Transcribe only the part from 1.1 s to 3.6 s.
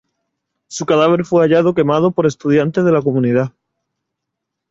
fue hallado quemado por estudiantes de la comunidad.